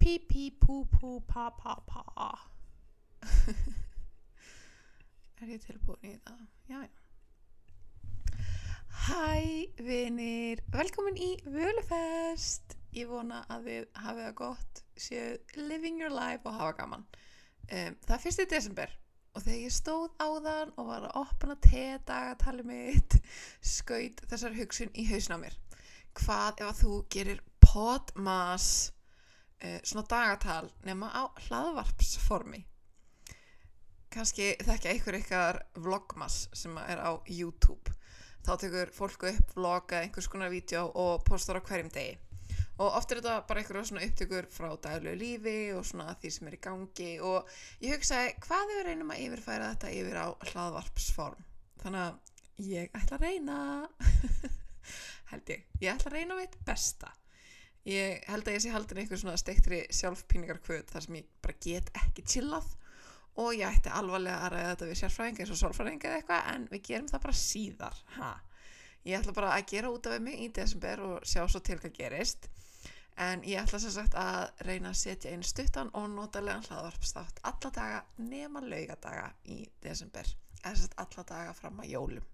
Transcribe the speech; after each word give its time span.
Pí 0.00 0.18
pí 0.28 0.50
pú 0.60 0.86
pú 0.88 1.20
pa 1.28 1.50
pa 1.50 1.76
pa 1.86 2.30
Er 5.40 5.48
ég 5.48 5.60
tilbúin 5.64 6.04
í 6.04 6.16
það? 6.24 6.40
Já, 6.68 6.80
já 6.84 7.00
Hæ, 9.00 9.70
vinir, 9.80 10.60
velkomin 10.74 11.16
í 11.16 11.30
Völufest. 11.48 12.74
Ég 12.92 13.08
vona 13.08 13.38
að 13.48 13.68
þið 13.68 13.84
hafið 14.02 14.26
það 14.26 14.34
gott, 14.40 14.80
séu 15.00 15.28
living 15.56 16.02
your 16.02 16.12
life 16.12 16.44
og 16.44 16.58
hafa 16.58 16.74
gaman. 16.82 17.06
Um, 17.70 17.96
það 18.04 18.16
er 18.16 18.22
fyrsti 18.24 18.46
desember 18.50 18.92
og 19.32 19.44
þegar 19.44 19.60
ég 19.62 19.74
stóð 19.74 20.08
á 20.20 20.28
þann 20.44 20.74
og 20.74 20.90
var 20.90 21.06
að 21.06 21.16
opna 21.22 21.56
te-dagatali 21.64 22.66
mitt, 22.66 23.16
skaut 23.62 24.20
þessar 24.28 24.58
hugsun 24.58 24.92
í 24.92 25.06
hausna 25.08 25.38
á 25.38 25.42
mér. 25.46 25.56
Hvað 26.20 26.60
ef 26.60 26.68
að 26.68 26.80
þú 26.82 26.94
gerir 27.14 27.42
podmas, 27.62 28.66
svona 29.60 30.06
dagatal, 30.08 30.70
nema 30.88 31.10
á 31.12 31.22
hlaðvarpsformi? 31.46 32.64
Kanski 34.10 34.54
þekkja 34.58 34.90
einhver 34.90 35.16
ykkar 35.20 35.58
vlogmas 35.78 36.48
sem 36.56 36.74
er 36.82 36.98
á 36.98 37.14
YouTube. 37.30 37.92
Þá 38.42 38.54
tekur 38.58 38.90
fólk 38.94 39.26
upp 39.28 39.52
vlog 39.54 39.92
eða 39.92 40.06
einhvers 40.06 40.28
konar 40.32 40.50
vídeo 40.50 40.88
og 40.98 41.22
postar 41.28 41.60
á 41.60 41.62
hverjum 41.62 41.92
degi. 41.94 42.16
Og 42.80 42.96
oft 42.96 43.12
er 43.12 43.20
þetta 43.20 43.36
bara 43.46 43.60
einhverja 43.60 43.84
svona 43.90 44.06
upptökur 44.08 44.48
frá 44.50 44.70
daglegu 44.82 45.20
lífi 45.20 45.54
og 45.76 45.84
svona 45.86 46.16
því 46.16 46.32
sem 46.32 46.48
er 46.48 46.56
í 46.56 46.62
gangi. 46.64 47.10
Og 47.20 47.54
ég 47.84 47.94
hugsaði 47.94 48.34
hvað 48.46 48.66
við 48.72 48.82
reynum 48.88 49.14
að 49.14 49.22
yfirfæra 49.26 49.70
þetta 49.74 49.94
yfir 50.00 50.18
á 50.18 50.28
hlaðvarpsform? 50.50 51.46
Þannig 51.84 52.06
að 52.08 52.66
ég 52.72 52.98
ætla 52.98 53.20
að 53.20 53.26
reyna. 53.28 53.60
Held 55.30 55.54
ég, 55.54 55.66
ég 55.84 55.92
ætla 55.92 56.10
að 56.10 56.16
reyna 56.18 56.40
mitt 56.40 56.58
besta 56.66 57.12
ég 57.88 58.26
held 58.28 58.48
að 58.48 58.56
ég 58.56 58.62
sé 58.64 58.74
haldin 58.74 59.00
einhver 59.02 59.20
svona 59.20 59.40
steiktri 59.40 59.80
sjálfpíningarkvöð 59.96 60.86
þar 60.92 61.06
sem 61.06 61.18
ég 61.20 61.32
bara 61.40 61.56
get 61.64 61.90
ekki 62.02 62.24
chillað. 62.34 62.68
Og 63.40 63.54
ég 63.56 63.64
ætti 63.68 63.92
alvarlega 63.94 64.44
að 64.44 64.52
ræða 64.54 64.70
þetta 64.72 64.88
við 64.88 64.98
sérfræðinga 65.00 65.44
eins 65.44 65.52
og 65.54 65.60
sólfræðinga 65.60 66.08
eða 66.08 66.16
eitthvað 66.20 66.48
en 66.52 66.64
við 66.72 66.82
gerum 66.88 67.10
það 67.10 67.26
bara 67.26 67.40
síðar. 67.40 68.00
Ha. 68.18 68.30
ég 69.04 69.16
ætla 69.16 69.32
bara 69.32 69.52
að 69.56 69.68
gera 69.70 69.90
út 69.94 70.06
af 70.10 70.20
mig 70.20 70.40
í 70.44 70.48
desember 70.52 71.00
og 71.06 71.22
sjá 71.24 71.46
svo 71.48 71.60
til 71.64 71.78
hvað 71.80 71.94
gerist. 71.96 72.50
En 73.20 73.42
ég 73.44 73.60
ætla 73.62 73.80
sem 73.80 73.92
sagt 73.94 74.14
að 74.16 74.50
reyna 74.66 74.92
að 74.92 75.00
setja 75.00 75.32
inn 75.32 75.44
stuttan 75.44 75.90
og 75.96 76.08
notalega 76.12 76.60
hlaðvarpstátt 76.68 77.40
alla 77.48 77.72
daga 77.76 78.02
nema 78.18 78.62
laugadaga 78.64 79.30
í 79.44 79.62
desember. 79.84 80.28
Eða 80.60 80.74
sem 80.74 80.84
sagt 80.84 81.00
alla 81.00 81.26
daga 81.28 81.56
fram 81.56 81.80
að 81.80 81.92
jólum. 81.94 82.28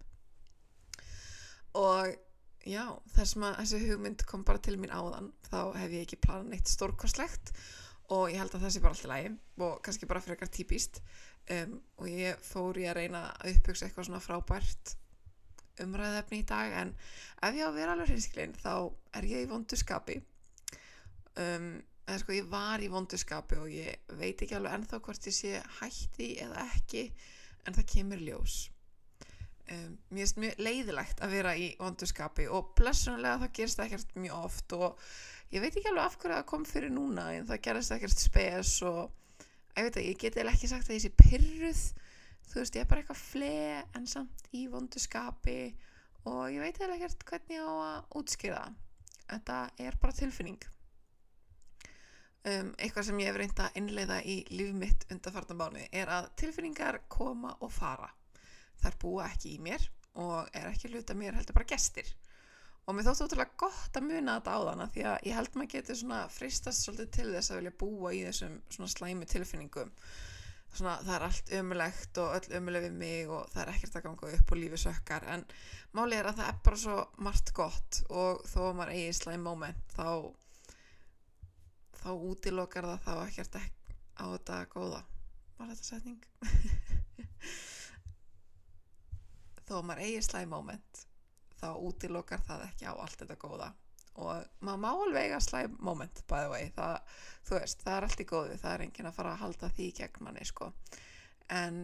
Og 1.77 2.15
já 2.67 2.83
þess 3.15 3.39
að 3.39 3.59
þessi 3.61 3.83
hugmynd 3.87 4.27
kom 4.29 4.45
bara 4.47 4.63
til 4.63 4.77
mín 4.81 4.95
áðan 4.95 5.33
þá 5.47 5.61
hef 5.79 5.95
ég 5.95 6.07
ekki 6.07 6.21
planað 6.27 6.53
neitt 6.53 6.71
stórkostlegt 6.71 7.53
og 8.15 8.29
ég 8.31 8.41
held 8.41 8.55
að 8.55 8.67
það 8.67 8.75
sé 8.75 8.83
bara 8.83 8.97
alltaf 8.97 9.11
lægi 9.13 9.33
og 9.67 9.81
kannski 9.87 10.09
bara 10.11 10.23
fyrir 10.23 10.37
eitthvað 10.37 10.55
típist 10.57 11.01
um, 11.55 11.75
og 11.99 12.11
ég 12.11 12.47
fór 12.47 12.79
í 12.83 12.87
að 12.91 13.01
reyna 13.01 13.25
að 13.33 13.57
upphugsa 13.57 13.87
eitthvað 13.87 14.09
svona 14.11 14.23
frábært 14.25 14.97
umræðefni 15.83 16.41
í 16.43 16.47
dag 16.49 16.75
en 16.83 16.95
ef 17.45 17.59
ég 17.59 17.67
á 17.67 17.71
að 17.71 17.79
vera 17.79 17.97
alveg 17.97 18.15
hinskilinn 18.15 18.57
þá 18.63 18.73
er 19.19 19.29
ég 19.29 19.45
í 19.45 19.51
vondu 19.51 19.77
skapi. 19.77 20.17
Um, 21.37 21.75
eða 22.07 22.21
sko 22.23 22.37
ég 22.37 22.49
var 22.49 22.83
í 22.83 22.89
vondu 22.93 23.19
skapi 23.21 23.59
og 23.61 23.73
ég 23.75 24.15
veit 24.17 24.41
ekki 24.41 24.57
alveg 24.57 24.79
ennþá 24.79 25.03
hvort 25.05 25.29
ég 25.29 25.37
sé 25.37 25.59
hætti 25.81 26.31
eða 26.43 26.65
ekki 26.79 27.11
en 27.67 27.77
það 27.77 27.91
kemur 27.93 28.23
ljós 28.23 28.57
um, 29.75 29.97
mér 30.11 30.23
finnst 30.25 30.41
mjög 30.43 30.63
leiðilegt 30.67 31.23
að 31.25 31.37
vera 31.37 31.55
í 31.59 31.69
vondu 31.81 32.09
skapi 32.09 32.49
og 32.49 32.73
blessunlega 32.79 33.43
það 33.45 33.55
gerst 33.61 33.83
ekkert 33.87 34.17
mjög 34.19 34.39
oft 34.39 34.77
og 34.77 35.07
ég 35.55 35.63
veit 35.63 35.73
ekki 35.73 35.91
alveg 35.93 36.05
af 36.05 36.19
hverju 36.21 36.37
það 36.37 36.49
kom 36.53 36.67
fyrir 36.69 36.95
núna 36.95 37.29
en 37.35 37.49
það 37.51 37.63
gerist 37.69 37.95
ekkert 37.97 38.25
spes 38.27 38.73
og 38.87 39.03
ég 39.77 39.89
veit 39.89 40.01
að 40.01 40.09
ég 40.09 40.23
geti 40.25 40.47
ekki 40.47 40.73
sagt 40.73 40.91
að 40.91 40.99
ég 40.99 41.05
sé 41.07 41.13
pyrruð 41.21 41.85
þú 42.47 42.63
veist 42.63 42.79
ég 42.79 42.85
er 42.85 42.91
bara 42.91 43.03
eitthvað 43.03 43.23
fle 43.23 43.53
en 43.99 44.11
samt 44.11 44.49
í 44.55 44.67
vondu 44.73 45.03
skapi 45.03 45.61
og 46.27 46.43
ég 46.51 46.63
veit 46.63 46.81
eða 46.81 46.99
ekkert 46.99 47.25
hvernig 47.29 47.59
ég 47.59 47.67
á 47.67 47.75
að 47.77 48.19
útskýra 48.21 48.65
þetta 49.27 49.59
er 49.83 49.97
bara 50.01 50.17
tilfinning. 50.17 50.59
Um, 52.47 52.71
eitthvað 52.79 53.09
sem 53.09 53.21
ég 53.23 53.33
hef 53.33 53.39
reynd 53.41 53.59
að 53.59 53.79
innleiða 53.81 54.21
í 54.23 54.37
líf 54.55 54.71
mitt 54.79 55.07
undarfarnabáni 55.11 55.89
er 55.91 56.13
að 56.15 56.29
tilfinningar 56.39 57.01
koma 57.11 57.57
og 57.59 57.73
fara 57.75 58.13
þar 58.83 58.99
búa 59.03 59.27
ekki 59.31 59.57
í 59.57 59.63
mér 59.63 59.85
og 60.21 60.49
er 60.57 60.71
ekki 60.71 60.91
hluta 60.93 61.17
mér 61.17 61.37
heldur 61.37 61.57
bara 61.57 61.69
gestir. 61.69 62.09
Og 62.87 62.95
mér 62.95 63.09
þóttu 63.09 63.27
ótrúlega 63.27 63.59
gott 63.59 63.99
að 63.99 64.07
muna 64.07 64.37
þetta 64.39 64.55
á 64.55 64.59
þann 64.69 64.91
því 64.95 65.05
að 65.11 65.25
ég 65.27 65.37
held 65.37 65.57
maður 65.59 65.73
getur 65.73 65.99
svona 65.99 66.21
fristast 66.31 66.85
svolítið 66.85 67.11
til 67.17 67.27
þess 67.35 67.51
að 67.51 67.59
vilja 67.61 67.79
búa 67.83 68.13
í 68.15 68.23
þessum 68.29 68.61
svona 68.77 68.91
slæmi 68.93 69.29
tilfinningum. 69.33 69.91
Svona 70.77 70.95
það 71.01 71.15
er 71.17 71.25
allt 71.27 71.53
ömulegt 71.59 72.21
og 72.23 72.37
öll 72.37 72.57
ömuleg 72.61 72.87
við 72.87 72.97
mig 73.01 73.33
og 73.33 73.51
það 73.51 73.63
er 73.65 73.73
ekkert 73.73 73.99
að 73.99 74.07
ganga 74.07 74.33
upp 74.39 74.53
og 74.55 74.61
lífi 74.61 74.81
sökkar 74.85 75.29
en 75.35 75.45
málið 75.99 76.19
er 76.21 76.31
að 76.31 76.41
það 76.41 76.51
er 76.53 76.61
bara 76.69 76.81
svo 76.85 76.97
margt 77.27 77.53
gott 77.57 78.01
og 78.07 78.43
þó 78.47 78.59
að 78.69 78.75
maður 78.79 78.95
eigi 78.95 79.17
slæm 79.19 79.47
moment 79.49 79.97
þá 79.97 80.11
þá 81.97 82.11
útilokar 82.15 82.91
það 82.93 83.07
þá 83.09 83.13
ekkert 83.25 83.59
á 84.17 84.25
þetta 84.31 84.61
góða. 84.77 85.03
Var 85.57 85.73
þetta 85.73 85.91
setning 85.91 86.23
þó 89.67 89.81
að 89.81 89.89
maður 89.89 90.07
eigi 90.07 90.23
slæm 90.25 90.53
moment 90.55 91.03
þá 91.57 91.69
útilokar 91.89 92.43
það 92.47 92.65
ekki 92.69 92.89
á 92.89 92.95
allt 92.95 93.21
þetta 93.23 93.37
góða. 93.41 93.73
Og 94.17 94.63
maður 94.65 94.81
má 94.81 94.89
alveg 94.93 95.27
eiga 95.29 95.41
slæm 95.45 95.77
moment 95.85 96.23
by 96.31 96.47
the 96.47 96.53
way, 96.53 96.71
það, 96.77 97.19
veist, 97.51 97.83
það 97.85 97.97
er 97.97 98.07
allt 98.07 98.23
í 98.23 98.29
góðu, 98.31 98.57
það 98.63 98.73
er 98.73 98.85
engin 98.87 99.11
að 99.11 99.19
fara 99.19 99.35
að 99.35 99.43
halda 99.43 99.71
því 99.77 99.89
gegn 99.99 100.25
manni 100.25 100.47
sko, 100.49 100.71
en 101.53 101.83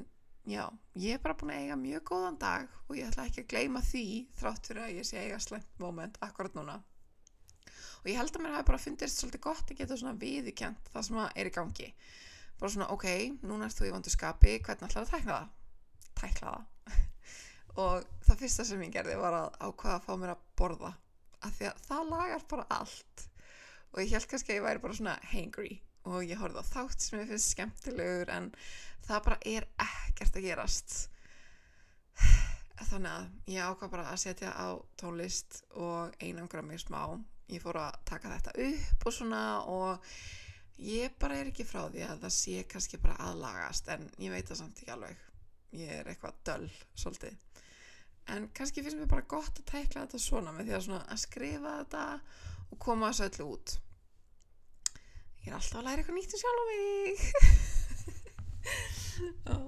já, 0.48 0.62
ég 0.96 1.18
er 1.18 1.20
bara 1.24 1.36
búin 1.38 1.52
að 1.52 1.66
eiga 1.66 1.76
mjög 1.82 2.06
góðan 2.08 2.40
dag 2.40 2.72
og 2.86 2.96
ég 2.96 3.10
ætla 3.10 3.28
ekki 3.28 3.44
að 3.44 3.52
gleyma 3.52 3.84
því 3.84 4.06
þrátt 4.40 4.70
fyrir 4.70 4.86
að 4.86 4.96
ég 4.96 5.08
sé 5.08 5.20
eiga 5.20 5.42
slæmt 5.44 5.78
moment 5.82 6.18
akkurat 6.24 6.56
núna. 6.56 6.80
Og 8.02 8.10
ég 8.10 8.18
held 8.18 8.34
að 8.34 8.42
mér 8.42 8.56
hafi 8.56 8.70
bara 8.72 8.82
fundist 8.82 9.20
svolítið 9.20 9.44
gott 9.44 9.68
að 9.68 9.78
geta 9.78 9.98
svona 10.00 10.18
viðkjent 10.18 10.92
það 10.94 11.08
sem 11.08 11.20
er 11.22 11.50
í 11.52 11.54
gangi. 11.54 11.92
Bara 12.58 12.72
svona, 12.74 12.88
ok, 12.96 13.08
núna 13.44 13.68
ert 13.68 13.78
þú 13.78 13.90
í 13.90 13.94
vandu 13.94 14.10
skapi 14.10 14.56
hvernig 14.58 14.88
ætlar 14.88 15.04
að 15.04 15.12
tækna 15.12 15.36
það? 15.36 15.50
tækla 16.22 16.52
það 16.56 17.10
og 17.80 18.04
það 18.26 18.42
fyrsta 18.42 18.66
sem 18.68 18.82
ég 18.84 18.92
gerði 18.92 19.16
var 19.20 19.36
að 19.36 19.54
ákvaða 19.60 19.94
að 19.96 20.04
fá 20.06 20.12
mér 20.20 20.34
að 20.34 20.42
borða. 20.60 20.90
Af 21.42 21.54
því 21.56 21.68
að 21.70 21.80
það 21.86 22.10
lagar 22.12 22.44
bara 22.50 22.66
allt. 22.76 23.24
Og 23.92 24.02
ég 24.02 24.12
held 24.12 24.28
kannski 24.30 24.52
að 24.52 24.58
ég 24.58 24.66
væri 24.66 24.82
bara 24.82 24.98
svona 24.98 25.16
hangry. 25.32 25.72
Og 26.08 26.26
ég 26.26 26.40
horfði 26.40 26.62
á 26.62 26.72
þátt 26.72 27.04
sem 27.04 27.20
ég 27.20 27.30
finnst 27.30 27.54
skemmtilegur 27.54 28.32
en 28.34 28.50
það 29.06 29.24
bara 29.28 29.40
er 29.54 29.68
ekkert 29.86 30.38
að 30.38 30.46
gerast. 30.48 30.96
Þannig 32.92 33.12
að 33.12 33.52
ég 33.54 33.66
ákvað 33.72 33.92
bara 33.94 34.06
að 34.10 34.22
setja 34.24 34.52
á 34.52 34.68
tónlist 35.00 35.62
og 35.78 36.16
einangra 36.20 36.64
mig 36.66 36.82
smá. 36.82 37.04
Ég 37.52 37.62
fór 37.62 37.78
að 37.80 38.00
taka 38.08 38.32
þetta 38.32 38.56
upp 38.68 39.06
og 39.06 39.16
svona 39.16 39.42
og 39.70 40.14
ég 40.82 41.12
bara 41.20 41.38
er 41.38 41.52
ekki 41.52 41.66
frá 41.68 41.84
því 41.92 42.06
að 42.08 42.24
það 42.24 42.34
sé 42.36 42.62
kannski 42.68 43.00
bara 43.02 43.20
aðlagast 43.28 43.92
en 43.92 44.08
ég 44.18 44.32
veit 44.34 44.48
það 44.48 44.64
samt 44.64 44.80
ekki 44.82 44.94
alveg 44.94 45.20
ég 45.76 45.90
er 46.00 46.10
eitthvað 46.12 46.38
döll 46.46 46.68
svolítið. 46.94 47.34
En 48.32 48.40
kannski 48.54 48.84
finnst 48.84 49.00
mér 49.00 49.10
bara 49.10 49.26
gott 49.28 49.58
að 49.58 49.70
tækla 49.72 50.04
þetta 50.04 50.18
svona 50.22 50.50
með 50.54 50.68
því 50.68 50.74
að, 50.78 50.84
að 51.02 51.22
skrifa 51.24 51.72
þetta 51.80 52.02
og 52.72 52.76
koma 52.82 53.10
þessu 53.10 53.24
öllu 53.28 53.44
út. 53.56 53.68
Ég 55.42 55.48
er 55.50 55.56
alltaf 55.58 55.80
að 55.80 55.86
læra 55.88 55.98
eitthvað 56.02 56.18
nýtt 56.20 56.36
um 56.36 56.42
sjálf 56.42 56.62
á 56.62 56.64
mig. 56.70 57.16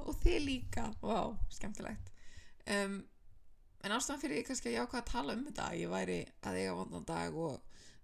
Og 0.07 0.15
þið 0.23 0.39
líka. 0.45 0.85
Wow, 1.03 1.35
skemmtilegt. 1.53 2.11
Um, 2.71 2.95
en 3.85 3.95
ástæðan 3.97 4.23
fyrir 4.23 4.39
ég 4.39 4.47
kannski 4.49 4.71
að 4.71 4.77
ég 4.77 4.87
ákvaða 4.87 5.03
að 5.03 5.11
tala 5.11 5.35
um 5.35 5.45
þetta 5.49 5.67
ég 5.77 5.93
væri 5.93 6.21
að 6.47 6.59
eiga 6.61 6.77
vondan 6.79 7.09
dag 7.09 7.31
og 7.37 7.55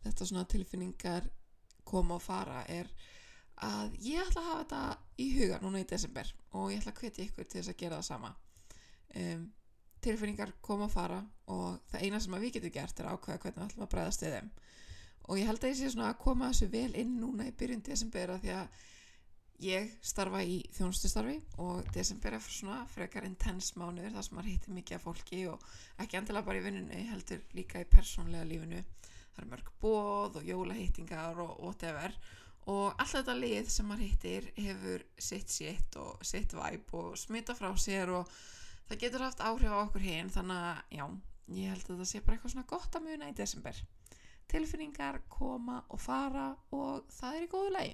þetta 0.02 0.28
svona 0.28 0.50
tilfinningar 0.50 1.24
koma 1.88 2.18
og 2.18 2.24
fara 2.24 2.60
er 2.68 2.86
að 3.66 3.96
ég 4.04 4.20
ætla 4.24 4.42
að 4.42 4.50
hafa 4.50 4.60
þetta 4.64 4.82
í 5.20 5.30
huga 5.36 5.62
núna 5.62 5.80
í 5.80 5.88
desember 5.88 6.34
og 6.56 6.70
ég 6.72 6.80
ætla 6.80 6.94
að 6.94 7.00
hvetja 7.04 7.24
ykkur 7.26 7.48
til 7.48 7.60
þess 7.60 7.72
að 7.74 7.80
gera 7.82 8.00
það 8.00 8.08
sama. 8.10 8.34
Um 9.20 9.48
tilfinningar 10.04 10.52
koma 10.64 10.86
að 10.88 10.94
fara 10.94 11.18
og 11.52 11.80
það 11.90 12.04
eina 12.04 12.20
sem 12.22 12.36
við 12.36 12.54
getum 12.56 12.74
gert 12.74 13.00
er 13.00 13.08
að 13.08 13.18
ákvæða 13.18 13.42
hvernig 13.42 13.58
við 13.58 13.66
ætlum 13.66 13.84
að 13.84 13.90
bregðast 13.94 14.24
við 14.24 14.36
þeim. 14.36 14.52
Og 15.28 15.38
ég 15.38 15.50
held 15.50 15.64
að 15.64 15.70
ég 15.70 15.78
sé 15.78 15.90
svona 15.92 16.08
að 16.08 16.22
koma 16.22 16.48
þessu 16.50 16.68
vel 16.72 16.94
inn 17.02 17.18
núna 17.20 17.48
í 17.48 17.56
byrjun 17.60 17.84
desember 17.86 18.32
að 18.34 18.46
því 18.46 18.54
að 18.56 18.78
ég 19.60 19.90
starfa 20.10 20.40
í 20.40 20.56
þjónustustarfi 20.72 21.36
og 21.60 21.90
desember 21.92 22.36
er 22.36 22.46
svona 22.46 22.78
frekar 22.88 23.26
intense 23.28 23.76
mánuður 23.76 24.16
þar 24.16 24.26
sem 24.26 24.38
maður 24.38 24.50
hittir 24.54 24.76
mikið 24.78 24.96
af 24.96 25.04
fólki 25.04 25.42
og 25.52 25.66
ekki 26.00 26.20
endilega 26.20 26.48
bara 26.48 26.62
í 26.62 26.64
vinnunni 26.64 27.02
heldur 27.10 27.44
líka 27.58 27.82
í 27.82 27.88
persónlega 27.92 28.48
lífinu. 28.48 28.80
Það 29.34 29.42
er 29.44 29.50
mörg 29.52 29.72
bóð 29.82 30.40
og 30.40 30.48
jólahittingar 30.48 31.44
og 31.44 31.52
whatever 31.60 32.16
og 32.68 32.90
alltaf 32.90 33.20
þetta 33.22 33.36
lið 33.38 33.70
sem 33.72 33.88
maður 33.88 34.04
hittir 34.04 34.48
hefur 34.58 35.04
sitt 35.16 35.52
sitt 35.52 35.96
og 36.00 36.20
sitt 36.26 36.52
væp 36.52 36.92
og 36.98 37.16
smita 37.18 37.56
frá 37.56 37.70
sér 37.78 38.12
og 38.18 38.28
það 38.88 39.00
getur 39.04 39.24
haft 39.24 39.40
áhrif 39.40 39.72
á 39.72 39.78
okkur 39.80 40.04
hinn 40.04 40.30
þannig 40.32 40.60
að 40.66 40.98
já, 40.98 41.04
ég 41.56 41.72
held 41.72 41.88
að 41.88 42.02
það 42.02 42.10
sé 42.10 42.22
bara 42.26 42.36
eitthvað 42.36 42.54
svona 42.54 42.70
gott 42.74 42.96
að 42.98 43.06
muna 43.06 43.30
í 43.30 43.36
desember. 43.38 43.82
Tilfinningar 44.50 45.20
koma 45.30 45.80
og 45.88 46.00
fara 46.02 46.48
og 46.74 47.06
það 47.14 47.36
er 47.36 47.44
í 47.46 47.50
góðu 47.50 47.74
lagi. 47.76 47.92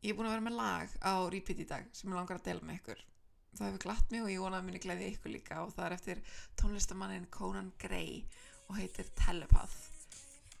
Ég 0.00 0.12
er 0.12 0.16
búin 0.16 0.30
að 0.30 0.34
vera 0.34 0.46
með 0.48 0.58
lag 0.58 0.98
á 1.04 1.12
repeat 1.32 1.62
í 1.62 1.68
dag 1.68 1.88
sem 1.92 2.10
ég 2.10 2.16
langar 2.18 2.40
að 2.40 2.48
dela 2.48 2.66
með 2.66 2.80
ykkur. 2.80 3.04
Það 3.50 3.66
hefur 3.66 3.84
glatt 3.84 4.12
mig 4.12 4.24
og 4.24 4.32
ég 4.32 4.42
vona 4.42 4.60
að 4.60 4.68
muni 4.68 4.82
glæði 4.82 5.12
ykkur 5.14 5.34
líka 5.34 5.62
og 5.64 5.72
það 5.74 5.86
er 5.86 5.96
eftir 5.96 6.24
tónlistamannin 6.60 7.30
Conan 7.34 7.72
Gray 7.82 8.22
og 8.68 8.78
heitir 8.78 9.10
Telepath 9.18 9.89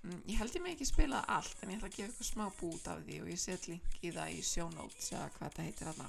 ég 0.02 0.36
held 0.38 0.54
ég 0.56 0.62
mig 0.64 0.76
ekki 0.76 0.86
spila 0.88 1.20
það 1.20 1.32
allt 1.36 1.62
en 1.62 1.72
ég 1.72 1.80
ætla 1.80 1.88
að 1.90 1.96
gefa 1.96 2.12
ykkur 2.12 2.28
smá 2.28 2.44
bút 2.60 2.86
af 2.88 3.00
því 3.04 3.16
og 3.20 3.30
ég 3.30 3.40
set 3.40 3.66
link 3.68 3.96
í 4.00 4.12
það 4.16 4.36
í 4.36 4.68
notes 4.76 5.10
eða 5.12 5.26
hvað 5.34 5.48
þetta 5.48 5.66
heitir 5.66 5.90
þarna 5.90 6.06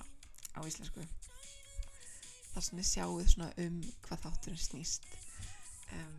á 0.55 0.59
íslensku. 0.67 1.07
Þar 2.51 2.65
sem 2.67 2.79
þið 2.79 2.87
sjáuð 2.91 3.25
svona 3.31 3.49
um 3.65 3.81
hvað 4.05 4.23
þátturinn 4.25 4.61
snýst. 4.61 5.09
Um, 5.91 6.15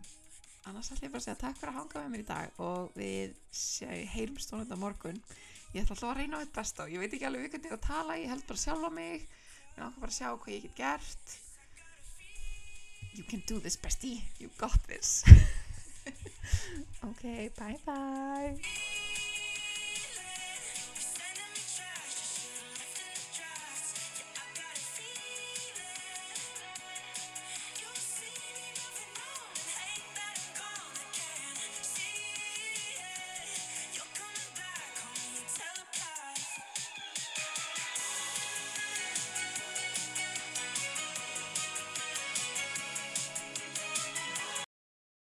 annars 0.69 0.93
ætla 0.93 1.07
ég 1.07 1.15
bara 1.15 1.23
að 1.23 1.27
segja 1.29 1.41
takk 1.41 1.61
fyrir 1.61 1.73
að 1.73 1.79
hanga 1.81 2.03
með 2.03 2.13
mér 2.13 2.25
í 2.25 2.29
dag 2.29 2.61
og 2.67 2.93
við 2.97 3.35
heyrum 4.13 4.41
stónum 4.41 4.67
þetta 4.67 4.81
morgun. 4.81 5.23
Ég 5.73 5.85
ætla 5.85 5.97
alltaf 5.97 6.11
að 6.13 6.21
reyna 6.21 6.37
á 6.37 6.43
þetta 6.43 6.59
besta 6.61 6.85
og 6.85 6.93
ég 6.93 7.01
veit 7.01 7.17
ekki 7.17 7.29
alveg 7.29 7.47
við 7.47 7.55
hvernig 7.55 7.73
ég 7.73 7.79
að 7.79 7.87
tala 7.89 8.19
ég 8.21 8.33
held 8.33 8.47
bara 8.49 8.65
sjálf 8.67 8.85
á 8.85 8.91
mig 8.93 9.25
mér 9.73 9.87
langar 9.87 10.05
bara 10.05 10.13
að 10.13 10.19
sjá 10.19 10.29
hvað 10.37 10.55
ég 10.55 10.69
get 10.69 10.77
gert. 10.77 11.39
You 13.17 13.25
can 13.29 13.45
do 13.49 13.61
this 13.61 13.77
bestie. 13.81 14.21
You 14.41 14.53
got 14.61 14.77
this 14.89 15.23
okay 17.05 17.51
bye 17.59 17.77
bye 17.87 18.57